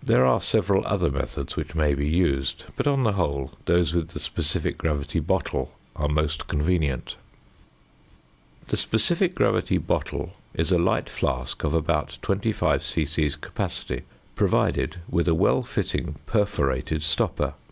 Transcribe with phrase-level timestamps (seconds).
[0.00, 4.10] There are several other methods which may be used, but on the whole those with
[4.10, 7.16] the specific gravity bottle are most convenient.
[8.60, 8.68] [Illustration: FIG.
[8.68, 10.20] 35.] ~The specific gravity bottle~
[10.54, 10.56] (fig.
[10.58, 13.30] 35) is a light flask of about 25 c.c.
[13.40, 14.02] capacity,
[14.36, 17.54] provided with a well fitting perforated stopper.